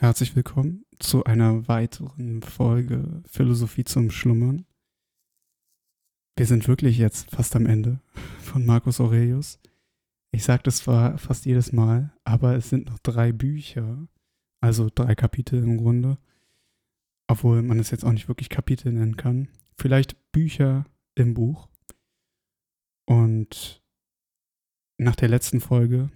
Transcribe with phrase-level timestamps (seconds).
[0.00, 4.64] Herzlich willkommen zu einer weiteren Folge Philosophie zum Schlummern.
[6.38, 8.00] Wir sind wirklich jetzt fast am Ende
[8.38, 9.60] von Marcus Aurelius.
[10.30, 14.08] Ich sage das zwar fast jedes Mal, aber es sind noch drei Bücher,
[14.62, 16.16] also drei Kapitel im Grunde,
[17.26, 19.48] obwohl man es jetzt auch nicht wirklich Kapitel nennen kann.
[19.76, 21.68] Vielleicht Bücher im Buch.
[23.04, 23.82] Und
[24.96, 26.10] nach der letzten Folge,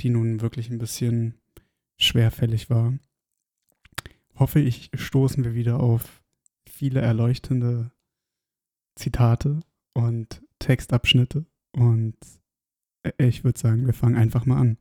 [0.00, 1.40] die nun wirklich ein bisschen
[1.98, 2.98] schwerfällig war,
[4.34, 6.22] hoffe ich, stoßen wir wieder auf
[6.66, 7.90] viele erleuchtende
[8.96, 9.60] Zitate
[9.94, 11.46] und Textabschnitte.
[11.72, 12.16] Und
[13.18, 14.78] ich würde sagen, wir fangen einfach mal an.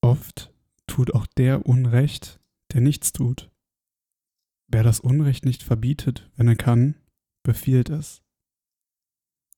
[0.00, 0.52] Oft
[0.86, 2.40] tut auch der Unrecht,
[2.72, 3.50] der nichts tut.
[4.68, 6.96] Wer das Unrecht nicht verbietet, wenn er kann,
[7.42, 8.22] befiehlt es.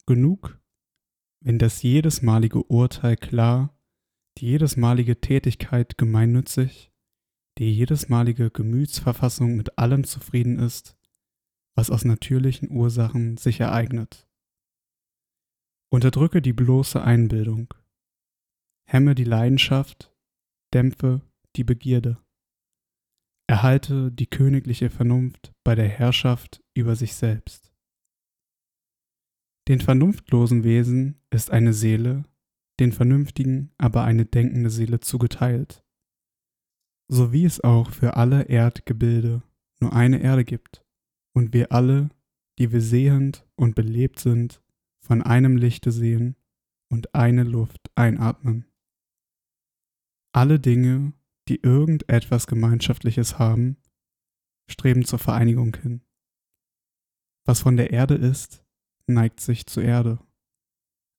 [0.07, 0.61] Genug,
[1.41, 3.77] wenn das jedesmalige Urteil klar,
[4.39, 6.93] die jedesmalige Tätigkeit gemeinnützig,
[7.59, 10.97] die jedesmalige Gemütsverfassung mit allem zufrieden ist,
[11.75, 14.29] was aus natürlichen Ursachen sich ereignet.
[15.91, 17.73] Unterdrücke die bloße Einbildung,
[18.87, 20.15] hemme die Leidenschaft,
[20.75, 21.23] dämpfe
[21.55, 22.19] die Begierde,
[23.47, 27.73] erhalte die königliche Vernunft bei der Herrschaft über sich selbst.
[29.69, 32.25] Den vernunftlosen Wesen ist eine Seele,
[32.79, 35.86] den vernünftigen aber eine denkende Seele zugeteilt
[37.09, 39.43] so wie es auch für alle Erdgebilde
[39.81, 40.85] nur eine Erde gibt
[41.35, 42.11] und wir alle,
[42.59, 44.63] die wir sehend und belebt sind,
[45.01, 46.37] von einem Lichte sehen
[46.91, 48.65] und eine Luft einatmen.
[50.33, 51.13] Alle Dinge,
[51.49, 53.77] die irgendetwas Gemeinschaftliches haben,
[54.69, 56.03] streben zur Vereinigung hin.
[57.45, 58.65] Was von der Erde ist,
[59.07, 60.19] neigt sich zur Erde.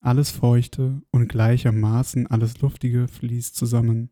[0.00, 4.10] Alles Feuchte und gleichermaßen alles Luftige fließt zusammen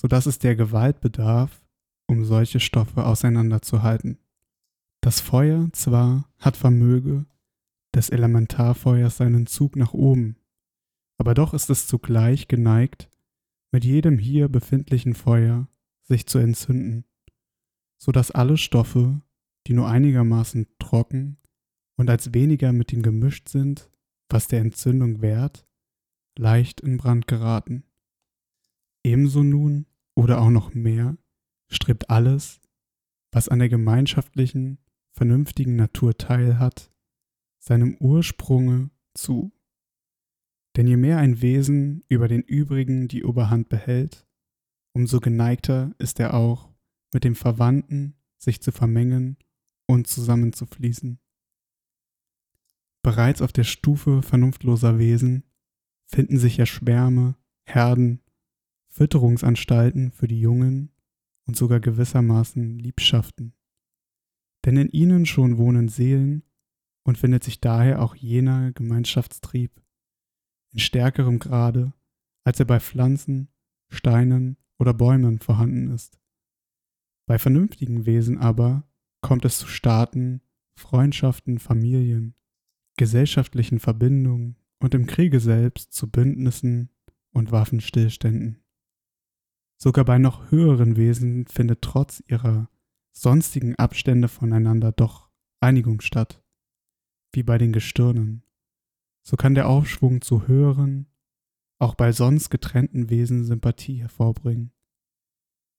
[0.00, 1.62] sodass es der Gewalt bedarf,
[2.06, 4.18] um solche Stoffe auseinanderzuhalten.
[5.02, 7.26] Das Feuer zwar hat Vermöge
[7.94, 10.36] des Elementarfeuers seinen Zug nach oben,
[11.18, 13.10] aber doch ist es zugleich geneigt,
[13.72, 15.68] mit jedem hier befindlichen Feuer
[16.02, 17.04] sich zu entzünden,
[17.98, 19.20] so dass alle Stoffe,
[19.66, 21.36] die nur einigermaßen trocken
[21.96, 23.90] und als weniger mit ihm gemischt sind,
[24.30, 25.66] was der Entzündung wehrt,
[26.38, 27.84] leicht in Brand geraten.
[29.04, 29.86] Ebenso nun
[30.20, 31.16] oder auch noch mehr
[31.72, 32.60] strebt alles,
[33.32, 34.76] was an der gemeinschaftlichen,
[35.16, 36.92] vernünftigen Natur teilhat,
[37.58, 39.50] seinem Ursprunge zu.
[40.76, 44.28] Denn je mehr ein Wesen über den übrigen die Oberhand behält,
[44.92, 46.70] umso geneigter ist er auch,
[47.14, 49.38] mit dem Verwandten sich zu vermengen
[49.86, 51.18] und zusammenzufließen.
[53.02, 55.44] Bereits auf der Stufe vernunftloser Wesen
[56.04, 58.20] finden sich ja Schwärme, Herden
[58.90, 60.90] Fütterungsanstalten für die Jungen
[61.46, 63.54] und sogar gewissermaßen Liebschaften.
[64.64, 66.42] Denn in ihnen schon wohnen Seelen
[67.04, 69.80] und findet sich daher auch jener Gemeinschaftstrieb
[70.72, 71.92] in stärkerem Grade,
[72.44, 73.48] als er bei Pflanzen,
[73.88, 76.20] Steinen oder Bäumen vorhanden ist.
[77.26, 78.84] Bei vernünftigen Wesen aber
[79.20, 80.42] kommt es zu Staaten,
[80.74, 82.34] Freundschaften, Familien,
[82.96, 86.90] gesellschaftlichen Verbindungen und im Kriege selbst zu Bündnissen
[87.32, 88.62] und Waffenstillständen.
[89.82, 92.68] Sogar bei noch höheren Wesen findet trotz ihrer
[93.12, 95.30] sonstigen Abstände voneinander doch
[95.60, 96.44] Einigung statt,
[97.32, 98.42] wie bei den Gestirnen.
[99.22, 101.06] So kann der Aufschwung zu höheren,
[101.78, 104.72] auch bei sonst getrennten Wesen Sympathie hervorbringen.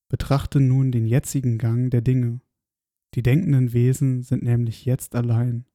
[0.09, 2.41] Betrachte nun den jetzigen Gang der Dinge.
[3.13, 5.65] Die denkenden Wesen sind nämlich jetzt allein,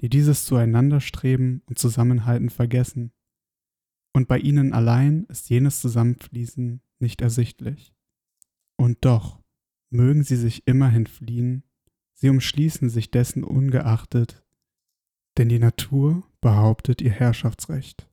[0.00, 3.12] die dieses Zueinanderstreben und Zusammenhalten vergessen.
[4.12, 7.94] Und bei ihnen allein ist jenes Zusammenfließen nicht ersichtlich.
[8.76, 9.40] Und doch
[9.90, 11.62] mögen sie sich immerhin fliehen,
[12.14, 14.42] sie umschließen sich dessen ungeachtet,
[15.36, 18.08] denn die Natur behauptet ihr Herrschaftsrecht.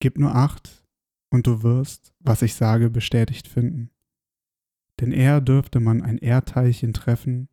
[0.00, 0.84] Gib nur acht,
[1.30, 3.90] und du wirst, was ich sage, bestätigt finden.
[5.00, 7.48] Denn eher dürfte man ein Erdteilchen treffen,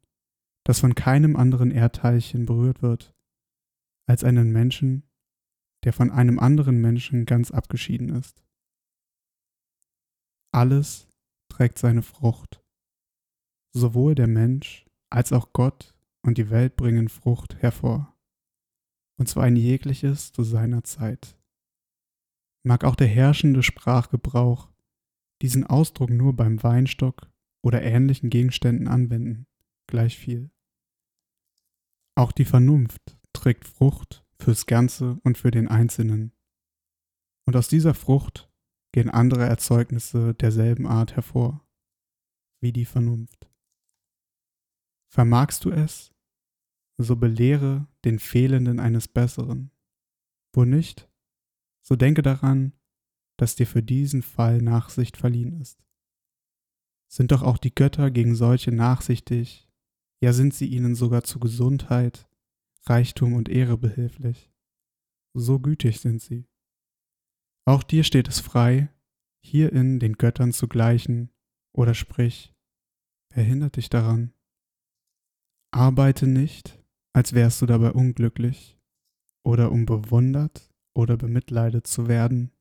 [0.63, 3.15] das von keinem anderen Erdteilchen berührt wird,
[4.05, 5.09] als einen Menschen,
[5.83, 8.43] der von einem anderen Menschen ganz abgeschieden ist.
[10.51, 11.07] Alles
[11.49, 12.63] trägt seine Frucht.
[13.73, 18.15] Sowohl der Mensch als auch Gott und die Welt bringen Frucht hervor.
[19.17, 21.37] Und zwar ein jegliches zu seiner Zeit.
[22.63, 24.71] Mag auch der herrschende Sprachgebrauch
[25.41, 27.31] diesen Ausdruck nur beim Weinstock
[27.63, 29.47] oder ähnlichen Gegenständen anwenden,
[29.87, 30.51] gleich viel.
[32.15, 36.33] Auch die Vernunft trägt Frucht fürs Ganze und für den Einzelnen.
[37.45, 38.50] Und aus dieser Frucht
[38.91, 41.65] gehen andere Erzeugnisse derselben Art hervor.
[42.63, 43.49] wie die Vernunft.
[45.11, 46.13] Vermagst du es,
[46.97, 49.71] so belehre den Fehlenden eines Besseren.
[50.53, 51.09] Wo nicht,
[51.81, 52.73] so denke daran,
[53.37, 55.83] dass dir für diesen Fall Nachsicht verliehen ist.
[57.07, 59.67] Sind doch auch die Götter gegen solche nachsichtig,
[60.21, 62.29] ja sind sie ihnen sogar zu Gesundheit,
[62.85, 64.51] Reichtum und Ehre behilflich.
[65.33, 66.47] So gütig sind sie.
[67.65, 68.89] Auch dir steht es frei,
[69.43, 71.31] hierin den Göttern zu gleichen,
[71.73, 72.53] oder sprich,
[73.33, 74.33] wer hindert dich daran?
[75.71, 78.77] Arbeite nicht, als wärst du dabei unglücklich,
[79.45, 82.51] oder um bewundert oder bemitleidet zu werden.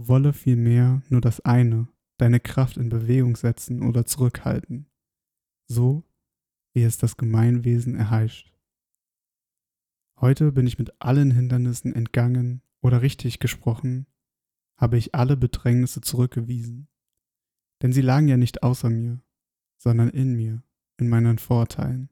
[0.00, 1.88] Wolle vielmehr nur das eine,
[2.18, 4.88] deine Kraft in Bewegung setzen oder zurückhalten,
[5.68, 6.04] so
[6.74, 8.54] wie es das Gemeinwesen erheischt.
[10.20, 14.06] Heute bin ich mit allen Hindernissen entgangen oder richtig gesprochen,
[14.78, 16.88] habe ich alle Bedrängnisse zurückgewiesen.
[17.82, 19.20] Denn sie lagen ja nicht außer mir,
[19.76, 20.62] sondern in mir,
[20.96, 22.08] in meinen Vorteilen.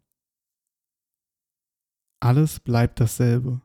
[2.20, 3.62] Alles bleibt dasselbe,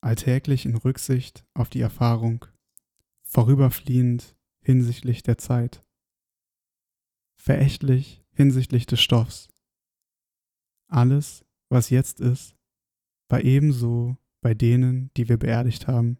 [0.00, 2.44] alltäglich in Rücksicht auf die Erfahrung,
[3.22, 5.84] vorüberfliehend hinsichtlich der Zeit,
[7.36, 9.48] verächtlich hinsichtlich des Stoffs.
[10.88, 12.56] Alles, was jetzt ist,
[13.28, 16.18] war ebenso bei denen, die wir beerdigt haben.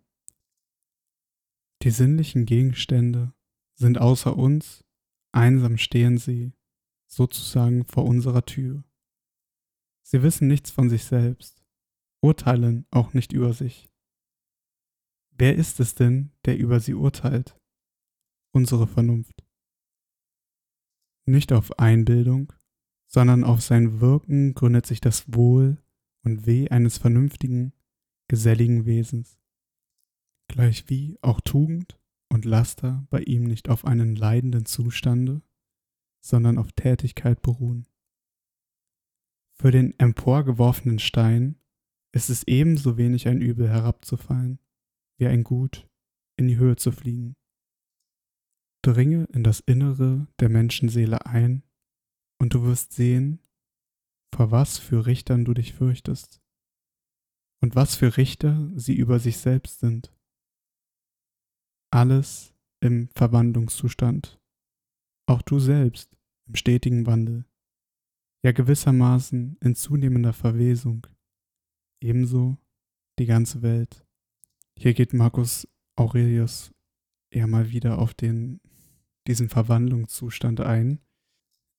[1.82, 3.34] Die sinnlichen Gegenstände
[3.74, 4.84] sind außer uns,
[5.32, 6.52] einsam stehen sie,
[7.06, 8.84] sozusagen vor unserer Tür.
[10.02, 11.62] Sie wissen nichts von sich selbst,
[12.20, 13.90] urteilen auch nicht über sich.
[15.30, 17.60] Wer ist es denn, der über sie urteilt?
[18.52, 19.44] Unsere Vernunft.
[21.26, 22.52] Nicht auf Einbildung,
[23.06, 25.82] sondern auf sein Wirken gründet sich das Wohl
[26.22, 27.74] und Weh eines vernünftigen,
[28.28, 29.38] geselligen Wesens
[30.48, 31.98] gleichwie auch Tugend
[32.28, 35.42] und Laster bei ihm nicht auf einen leidenden Zustande,
[36.24, 37.86] sondern auf Tätigkeit beruhen.
[39.58, 41.58] Für den emporgeworfenen Stein
[42.12, 44.58] ist es ebenso wenig ein Übel herabzufallen,
[45.18, 45.88] wie ein Gut
[46.36, 47.36] in die Höhe zu fliegen.
[48.82, 51.62] Dringe in das Innere der Menschenseele ein,
[52.38, 53.40] und du wirst sehen,
[54.34, 56.42] vor was für Richtern du dich fürchtest,
[57.62, 60.15] und was für Richter sie über sich selbst sind
[61.96, 64.38] alles im Verwandlungszustand,
[65.26, 66.14] auch du selbst
[66.46, 67.46] im stetigen Wandel,
[68.44, 71.06] ja gewissermaßen in zunehmender Verwesung,
[72.02, 72.58] ebenso
[73.18, 74.06] die ganze Welt.
[74.78, 75.66] Hier geht Marcus
[75.96, 76.70] Aurelius
[77.30, 78.60] eher mal wieder auf den,
[79.26, 81.00] diesen Verwandlungszustand ein,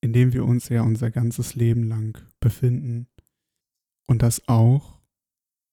[0.01, 3.07] in dem wir uns ja unser ganzes Leben lang befinden
[4.07, 4.99] und das auch,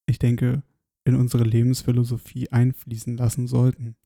[0.04, 0.62] ich denke,
[1.04, 3.96] in unsere Lebensphilosophie einfließen lassen sollten.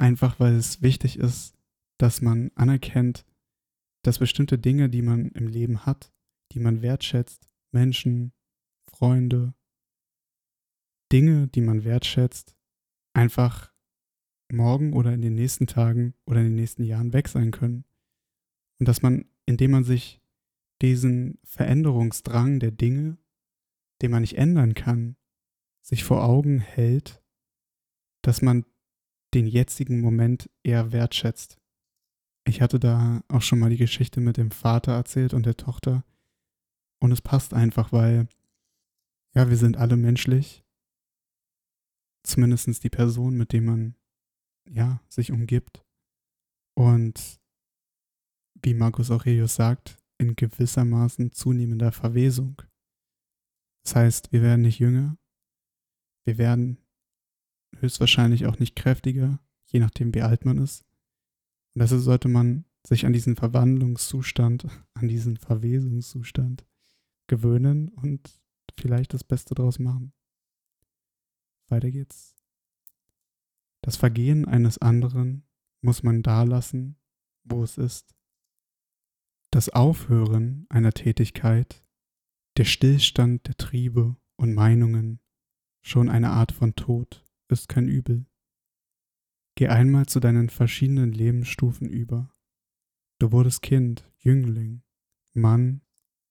[0.00, 1.54] Einfach weil es wichtig ist,
[1.98, 3.26] dass man anerkennt,
[4.02, 6.10] dass bestimmte Dinge, die man im Leben hat,
[6.52, 8.32] die man wertschätzt, Menschen,
[8.90, 9.52] Freunde,
[11.12, 12.56] Dinge, die man wertschätzt,
[13.12, 13.74] einfach
[14.50, 17.84] morgen oder in den nächsten Tagen oder in den nächsten Jahren weg sein können.
[18.78, 20.22] Und dass man, indem man sich
[20.80, 23.18] diesen Veränderungsdrang der Dinge,
[24.00, 25.16] den man nicht ändern kann,
[25.82, 27.22] sich vor Augen hält,
[28.22, 28.64] dass man
[29.34, 31.58] den jetzigen Moment eher wertschätzt.
[32.46, 36.04] Ich hatte da auch schon mal die Geschichte mit dem Vater erzählt und der Tochter.
[37.00, 38.28] Und es passt einfach, weil,
[39.34, 40.64] ja, wir sind alle menschlich.
[42.22, 43.94] Zumindest die Person, mit dem man,
[44.68, 45.84] ja, sich umgibt.
[46.76, 47.40] Und
[48.62, 52.60] wie Marcus Aurelius sagt, in gewissermaßen zunehmender Verwesung.
[53.84, 55.16] Das heißt, wir werden nicht jünger,
[56.26, 56.78] wir werden
[57.78, 60.84] höchstwahrscheinlich auch nicht kräftiger, je nachdem wie alt man ist.
[61.74, 66.66] Und deshalb sollte man sich an diesen Verwandlungszustand, an diesen Verwesungszustand
[67.26, 68.40] gewöhnen und
[68.78, 70.12] vielleicht das Beste draus machen.
[71.68, 72.34] Weiter geht's.
[73.82, 75.44] Das Vergehen eines anderen
[75.80, 76.96] muss man da lassen,
[77.44, 78.14] wo es ist.
[79.50, 81.82] Das Aufhören einer Tätigkeit,
[82.56, 85.20] der Stillstand der Triebe und Meinungen,
[85.82, 88.26] schon eine Art von Tod ist kein Übel.
[89.56, 92.32] Geh einmal zu deinen verschiedenen Lebensstufen über.
[93.18, 94.82] Du wurdest Kind, Jüngling,
[95.34, 95.82] Mann,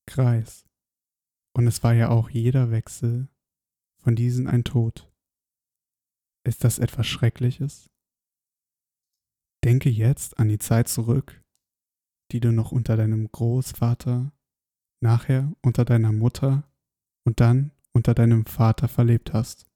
[0.08, 0.66] Kreis.
[1.54, 3.30] Und es war ja auch jeder Wechsel
[3.98, 5.12] von diesen ein Tod.
[6.44, 7.90] Ist das etwas Schreckliches?
[9.64, 11.44] Denke jetzt an die Zeit zurück,
[12.32, 14.32] die du noch unter deinem Großvater,
[15.02, 16.64] nachher unter deiner Mutter
[17.26, 19.69] und dann unter deinem Vater verlebt hast.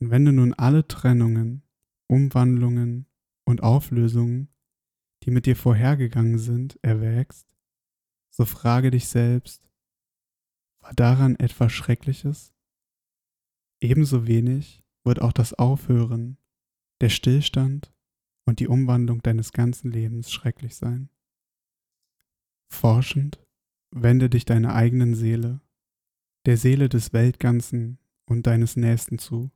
[0.00, 1.62] Und wenn du nun alle Trennungen,
[2.06, 3.06] Umwandlungen
[3.44, 4.48] und Auflösungen,
[5.24, 7.48] die mit dir vorhergegangen sind, erwägst,
[8.30, 9.68] so frage dich selbst,
[10.80, 12.54] war daran etwas Schreckliches?
[13.80, 16.38] Ebenso wenig wird auch das Aufhören,
[17.00, 17.92] der Stillstand
[18.44, 21.10] und die Umwandlung deines ganzen Lebens schrecklich sein.
[22.70, 23.44] Forschend
[23.90, 25.60] wende dich deiner eigenen Seele,
[26.46, 29.50] der Seele des Weltganzen und deines Nächsten zu,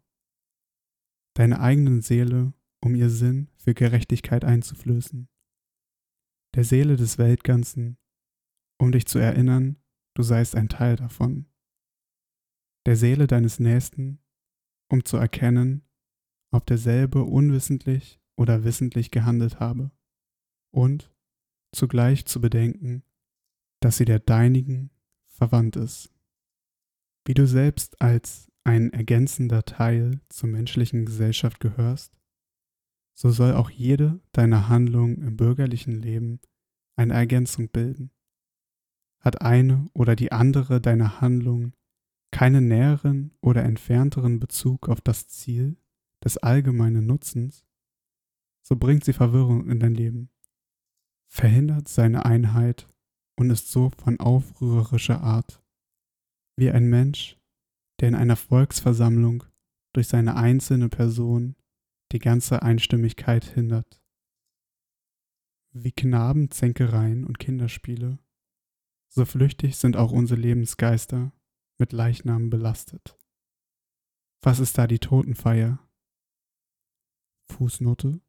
[1.35, 5.29] deiner eigenen Seele, um ihr Sinn für Gerechtigkeit einzuflößen,
[6.55, 7.97] der Seele des Weltganzen,
[8.79, 9.77] um dich zu erinnern,
[10.15, 11.47] du seist ein Teil davon,
[12.87, 14.21] der Seele deines Nächsten,
[14.91, 15.89] um zu erkennen,
[16.51, 19.91] ob derselbe unwissentlich oder wissentlich gehandelt habe,
[20.75, 21.15] und
[21.75, 23.03] zugleich zu bedenken,
[23.81, 24.91] dass sie der deinigen
[25.29, 26.13] verwandt ist.
[27.25, 32.17] Wie du selbst als ein ergänzender Teil zur menschlichen Gesellschaft gehörst,
[33.15, 36.41] so soll auch jede deiner Handlungen im bürgerlichen Leben
[36.97, 38.11] eine Ergänzung bilden.
[39.21, 41.75] Hat eine oder die andere deiner Handlungen
[42.31, 45.77] keinen näheren oder entfernteren Bezug auf das Ziel
[46.25, 47.67] des allgemeinen Nutzens,
[48.63, 50.31] so bringt sie Verwirrung in dein Leben,
[51.29, 52.89] verhindert seine Einheit
[53.37, 55.63] und ist so von aufrührerischer Art,
[56.57, 57.39] wie ein Mensch,
[58.03, 59.45] der in einer Volksversammlung
[59.93, 61.55] durch seine einzelne Person
[62.11, 64.03] die ganze Einstimmigkeit hindert.
[65.71, 68.19] Wie Knabenzänkereien und Kinderspiele,
[69.09, 71.33] so flüchtig sind auch unsere Lebensgeister
[71.79, 73.17] mit Leichnamen belastet.
[74.41, 75.79] Was ist da die Totenfeier?
[77.53, 78.21] Fußnote.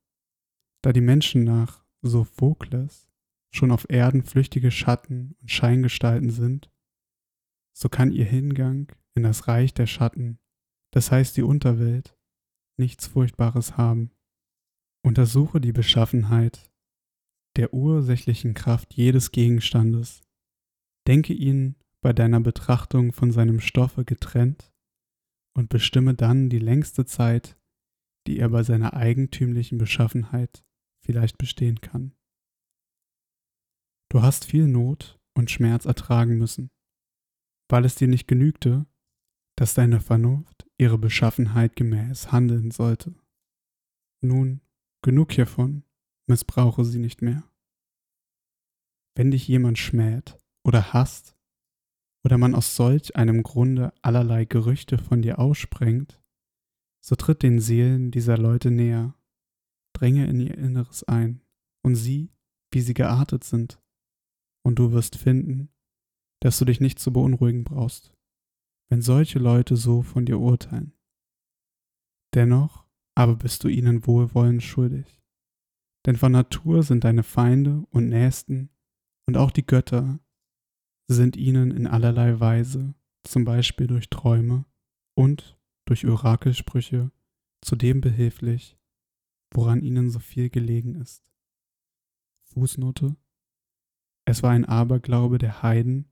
[0.84, 3.08] Da die Menschen nach Sophokles
[3.50, 6.70] schon auf Erden flüchtige Schatten und Scheingestalten sind,
[7.76, 10.40] so kann ihr Hingang in das Reich der Schatten,
[10.92, 12.18] das heißt die Unterwelt,
[12.78, 14.12] nichts Furchtbares haben.
[15.06, 16.72] Untersuche die Beschaffenheit
[17.56, 20.22] der ursächlichen Kraft jedes Gegenstandes.
[21.08, 24.74] Denke ihn bei deiner Betrachtung von seinem Stoffe getrennt
[25.56, 27.58] und bestimme dann die längste Zeit,
[28.28, 30.66] die er bei seiner eigentümlichen Beschaffenheit
[31.06, 32.16] vielleicht bestehen kann.
[34.10, 36.70] Du hast viel Not und Schmerz ertragen müssen,
[37.70, 38.86] weil es dir nicht genügte,
[39.56, 43.14] dass deine Vernunft ihre Beschaffenheit gemäß handeln sollte.
[44.22, 44.62] Nun,
[45.04, 45.84] genug hiervon,
[46.28, 47.44] missbrauche sie nicht mehr.
[49.16, 51.36] Wenn dich jemand schmäht oder hasst,
[52.26, 56.22] oder man aus solch einem Grunde allerlei Gerüchte von dir aussprengt,
[57.06, 59.16] so tritt den Seelen dieser Leute näher,
[59.94, 61.42] dränge in ihr Inneres ein
[61.84, 62.32] und sieh,
[62.72, 63.82] wie sie geartet sind
[64.66, 65.70] und du wirst finden,
[66.42, 68.14] dass du dich nicht zu beunruhigen brauchst,
[68.94, 70.94] wenn solche Leute so von dir urteilen.
[72.36, 72.86] Dennoch
[73.16, 75.20] aber bist du ihnen Wohlwollen schuldig,
[76.06, 78.70] denn von Natur sind deine Feinde und Nächsten
[79.28, 80.20] und auch die Götter
[81.10, 84.66] sind ihnen in allerlei Weise, zum Beispiel durch Träume
[85.18, 87.12] und durch Orakelsprüche,
[87.66, 88.78] zu dem behilflich,
[89.56, 91.26] woran ihnen so viel gelegen ist.
[92.54, 93.16] Fußnote
[94.26, 96.10] es war ein Aberglaube der Heiden,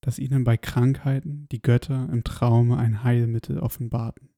[0.00, 4.34] dass ihnen bei Krankheiten die Götter im Traume ein Heilmittel offenbarten.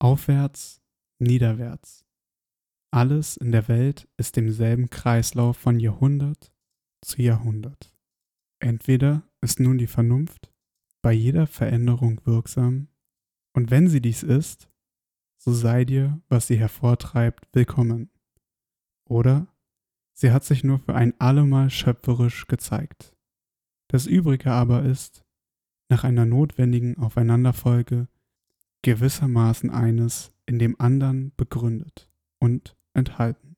[0.00, 0.82] Aufwärts,
[1.18, 2.06] niederwärts.
[2.90, 6.52] Alles in der Welt ist demselben Kreislauf von Jahrhundert
[7.02, 7.94] zu Jahrhundert.
[8.60, 10.52] Entweder ist nun die Vernunft
[11.02, 12.88] bei jeder Veränderung wirksam,
[13.54, 14.70] und wenn sie dies ist,
[15.36, 18.10] so sei dir, was sie hervortreibt, willkommen.
[19.04, 19.52] Oder
[20.14, 23.16] Sie hat sich nur für ein allemal schöpferisch gezeigt.
[23.92, 25.22] Das Übrige aber ist,
[25.90, 28.08] nach einer notwendigen Aufeinanderfolge,
[28.80, 33.54] gewissermaßen eines in dem anderen begründet und enthalten.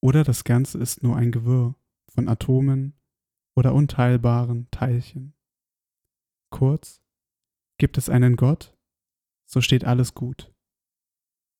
[0.00, 1.74] Oder das Ganze ist nur ein Gewirr
[2.08, 2.94] von Atomen
[3.56, 5.34] oder unteilbaren Teilchen.
[6.52, 7.02] Kurz,
[7.78, 8.76] gibt es einen Gott,
[9.44, 10.54] so steht alles gut.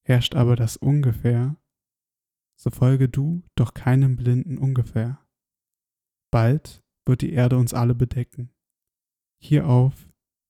[0.07, 1.57] Herrscht aber das Ungefähr,
[2.57, 5.27] so folge du doch keinem Blinden ungefähr.
[6.31, 8.51] Bald wird die Erde uns alle bedecken.
[9.41, 10.09] Hierauf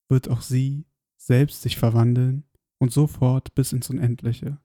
[0.09, 0.85] wird auch sie
[1.17, 2.43] selbst sich verwandeln
[2.79, 4.59] und so fort bis ins Unendliche.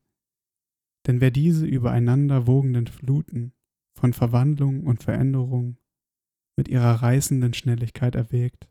[1.06, 3.54] Denn wer diese übereinander wogenden Fluten
[3.94, 5.78] von Verwandlung und Veränderung
[6.56, 8.68] mit ihrer reißenden Schnelligkeit erwägt,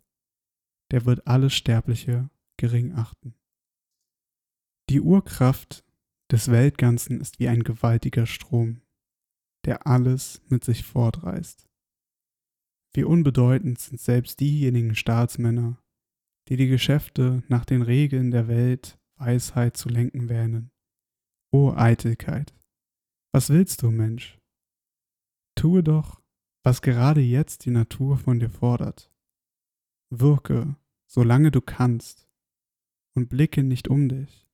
[0.92, 3.36] der wird alles Sterbliche gering achten.
[4.90, 5.84] Die Urkraft
[6.32, 8.82] des Weltganzen ist wie ein gewaltiger Strom,
[9.66, 11.68] der alles mit sich fortreißt.
[12.94, 15.82] Wie unbedeutend sind selbst diejenigen Staatsmänner,
[16.48, 20.72] die die Geschäfte nach den Regeln der Welt Weisheit zu lenken wähnen.
[21.52, 22.54] O Eitelkeit,
[23.34, 24.40] Was willst du, Mensch?
[25.56, 26.22] Tue doch,
[26.64, 29.12] was gerade jetzt die Natur von dir fordert.
[30.10, 30.76] Wirke,
[31.08, 32.28] solange du kannst,
[33.16, 34.48] und blicke nicht um dich,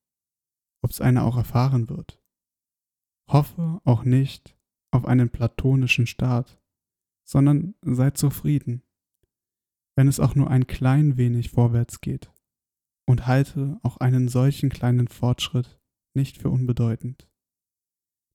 [0.81, 2.21] ob's einer auch erfahren wird.
[3.29, 4.57] Hoffe auch nicht
[4.91, 6.61] auf einen platonischen Staat,
[7.23, 8.83] sondern sei zufrieden,
[9.95, 12.31] wenn es auch nur ein klein wenig vorwärts geht,
[13.05, 15.79] und halte auch einen solchen kleinen Fortschritt
[16.15, 17.29] nicht für unbedeutend.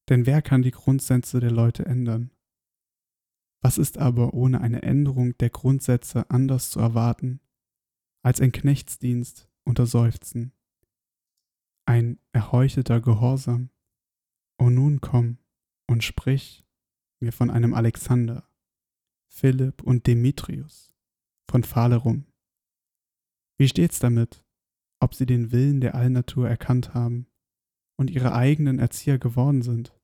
[0.09, 2.31] Denn wer kann die Grundsätze der Leute ändern?
[3.61, 7.41] Was ist aber ohne eine Änderung der Grundsätze anders zu erwarten,
[8.23, 10.53] als ein Knechtsdienst unter Seufzen,
[11.87, 13.71] ein erheuchelter Gehorsam?
[14.59, 15.39] O nun komm
[15.87, 16.65] und sprich
[17.21, 18.48] mir von einem Alexander,
[19.29, 20.93] Philipp und Demetrius,
[21.51, 22.27] von Phalerum.
[23.57, 24.45] Wie steht's damit,
[25.01, 27.27] ob sie den Willen der Allnatur erkannt haben
[27.97, 29.95] und ihre eigenen Erzieher geworden sind?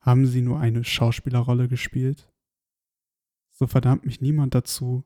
[0.00, 2.30] Haben sie nur eine Schauspielerrolle gespielt?
[3.52, 5.04] So verdammt mich niemand dazu,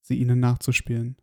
[0.00, 1.16] sie ihnen nachzuspielen.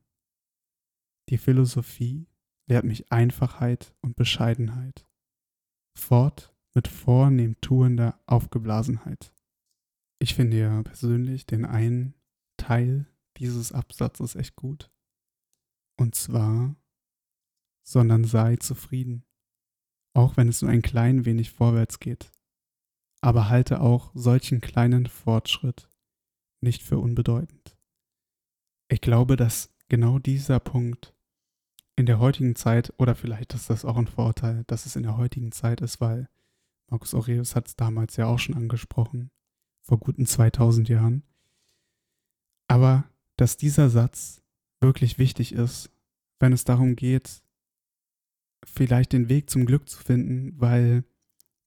[1.29, 2.27] Die Philosophie
[2.67, 5.07] lehrt mich Einfachheit und Bescheidenheit.
[5.97, 9.33] Fort mit vornehm tuender Aufgeblasenheit.
[10.19, 12.13] Ich finde ja persönlich den einen
[12.57, 13.07] Teil
[13.38, 14.91] dieses Absatzes echt gut.
[16.00, 16.75] Und zwar,
[17.83, 19.25] sondern sei zufrieden,
[20.13, 22.31] auch wenn es nur ein klein wenig vorwärts geht
[23.21, 25.89] aber halte auch solchen kleinen Fortschritt
[26.62, 27.77] nicht für unbedeutend.
[28.89, 31.13] Ich glaube, dass genau dieser Punkt
[31.95, 35.17] in der heutigen Zeit, oder vielleicht ist das auch ein Vorteil, dass es in der
[35.17, 36.29] heutigen Zeit ist, weil
[36.89, 39.31] Marcus Aurelius hat es damals ja auch schon angesprochen,
[39.88, 41.24] vor guten 2000 Jahren.
[42.67, 44.41] Aber dass dieser Satz
[44.82, 45.89] wirklich wichtig ist,
[46.39, 47.41] wenn es darum geht,
[48.65, 51.03] vielleicht den Weg zum Glück zu finden, weil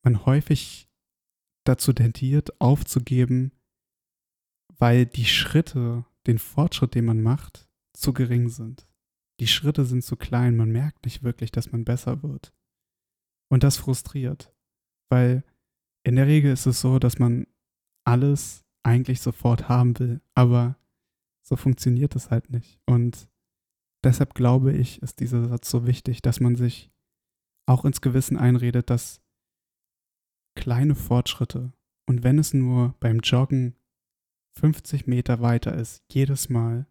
[0.02, 0.88] man häufig
[1.64, 3.52] dazu tendiert, aufzugeben,
[4.78, 8.86] weil die Schritte, den Fortschritt, den man macht, zu gering sind.
[9.40, 12.52] Die Schritte sind zu klein, man merkt nicht wirklich, dass man besser wird.
[13.48, 14.54] Und das frustriert,
[15.08, 15.44] weil
[16.02, 17.46] in der Regel ist es so, dass man
[18.10, 20.76] alles eigentlich sofort haben will, aber
[21.42, 22.80] so funktioniert es halt nicht.
[22.86, 23.28] Und
[24.02, 26.90] deshalb glaube ich, ist dieser Satz so wichtig, dass man sich
[27.66, 29.22] auch ins Gewissen einredet, dass
[30.56, 31.72] kleine Fortschritte
[32.08, 33.76] und wenn es nur beim Joggen
[34.58, 36.88] 50 Meter weiter ist, jedes Mal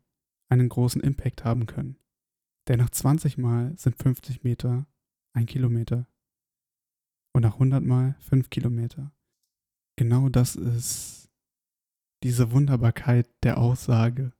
[0.49, 1.97] einen großen Impact haben können.
[2.69, 4.87] Denn nach 20 Mal sind 50 Meter
[5.33, 6.07] ein Kilometer
[7.33, 9.11] und nach 100 Mal 5 Kilometer.
[9.99, 11.29] Genau das ist
[12.23, 14.31] diese Wunderbarkeit der Aussage.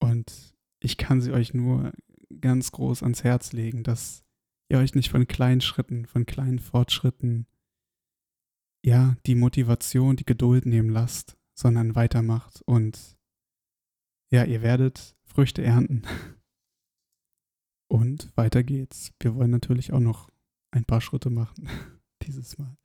[0.00, 1.92] Und ich kann sie euch nur
[2.40, 4.24] ganz groß ans Herz legen, dass
[4.70, 7.46] ihr euch nicht von kleinen Schritten, von kleinen Fortschritten
[8.82, 13.18] ja, die Motivation, die Geduld nehmen lasst, sondern weitermacht und
[14.32, 16.04] ja, ihr werdet Früchte ernten.
[17.86, 19.12] Und weiter geht's.
[19.20, 20.30] Wir wollen natürlich auch noch
[20.70, 21.68] ein paar Schritte machen,
[22.22, 22.78] dieses Mal.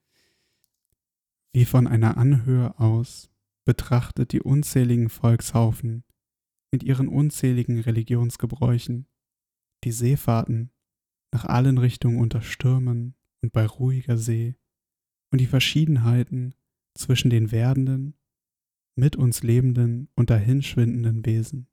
[1.52, 3.32] Wie von einer Anhöhe aus
[3.66, 6.04] betrachtet die unzähligen Volkshaufen
[6.72, 9.08] mit ihren unzähligen Religionsgebräuchen,
[9.84, 10.72] die Seefahrten
[11.34, 14.58] nach allen Richtungen unter Stürmen und bei ruhiger See
[15.32, 16.54] und die Verschiedenheiten
[16.96, 18.16] zwischen den werdenden,
[18.96, 21.68] mit uns lebenden und dahinschwindenden Wesen.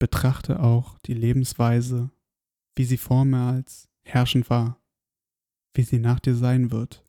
[0.00, 2.10] Betrachte auch die Lebensweise,
[2.74, 4.80] wie sie vormals herrschend war,
[5.74, 7.03] wie sie nach dir sein wird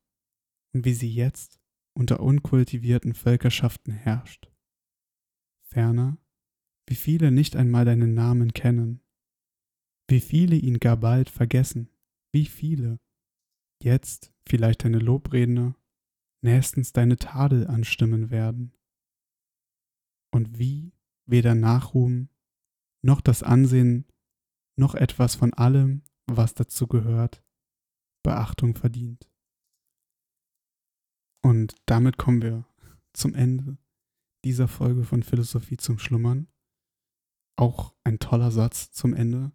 [0.84, 1.60] wie sie jetzt
[1.94, 4.52] unter unkultivierten Völkerschaften herrscht.
[5.64, 6.18] Ferner,
[6.88, 9.02] wie viele nicht einmal deinen Namen kennen,
[10.10, 11.90] wie viele ihn gar bald vergessen,
[12.34, 13.00] wie viele
[13.82, 15.76] jetzt vielleicht deine Lobredner,
[16.44, 18.74] nächstens deine Tadel anstimmen werden.
[20.32, 20.94] Und wie
[21.26, 22.30] weder Nachruhm
[23.02, 24.06] noch das Ansehen
[24.78, 27.44] noch etwas von allem, was dazu gehört,
[28.24, 29.30] Beachtung verdient.
[31.46, 32.66] Und damit kommen wir
[33.14, 33.78] zum Ende
[34.44, 36.48] dieser Folge von Philosophie zum Schlummern.
[37.56, 39.52] Auch ein toller Satz zum Ende,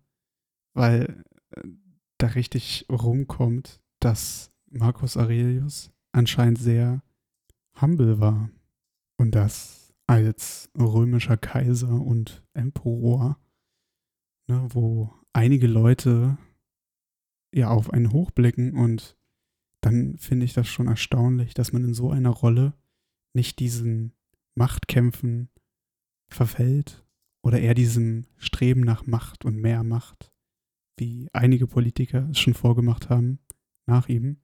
[0.72, 1.62] weil äh,
[2.16, 7.02] da richtig rumkommt, dass Marcus Aurelius anscheinend sehr
[7.80, 8.50] humble war
[9.18, 13.36] und das als römischer Kaiser und Emperor,
[14.46, 16.38] ne, wo einige Leute
[17.52, 19.18] ja auf einen hochblicken und
[19.80, 22.74] dann finde ich das schon erstaunlich, dass man in so einer Rolle
[23.34, 24.12] nicht diesen
[24.54, 25.48] Machtkämpfen
[26.28, 27.04] verfällt
[27.42, 30.32] oder eher diesem Streben nach Macht und mehr Macht,
[30.98, 33.38] wie einige Politiker es schon vorgemacht haben
[33.86, 34.40] nach ihm.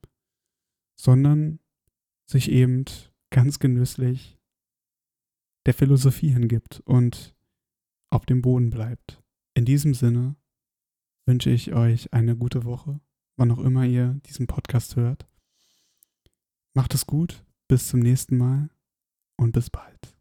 [0.98, 1.60] sondern
[2.28, 2.84] sich eben
[3.30, 4.38] ganz genüsslich
[5.66, 7.36] der Philosophie hingibt und
[8.10, 9.22] auf dem Boden bleibt.
[9.54, 10.36] In diesem Sinne
[11.26, 13.00] wünsche ich euch eine gute Woche,
[13.36, 15.26] wann auch immer ihr diesen Podcast hört.
[16.74, 18.70] Macht es gut, bis zum nächsten Mal
[19.36, 20.15] und bis bald.